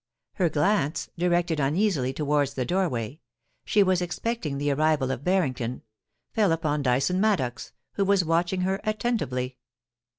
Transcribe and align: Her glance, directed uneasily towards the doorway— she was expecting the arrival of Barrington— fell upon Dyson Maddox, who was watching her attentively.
Her 0.33 0.49
glance, 0.49 1.11
directed 1.15 1.59
uneasily 1.59 2.11
towards 2.11 2.55
the 2.55 2.65
doorway— 2.65 3.19
she 3.65 3.83
was 3.83 4.01
expecting 4.01 4.57
the 4.57 4.71
arrival 4.71 5.11
of 5.11 5.23
Barrington— 5.23 5.83
fell 6.33 6.51
upon 6.51 6.81
Dyson 6.81 7.21
Maddox, 7.21 7.71
who 7.93 8.05
was 8.05 8.25
watching 8.25 8.61
her 8.61 8.81
attentively. 8.83 9.57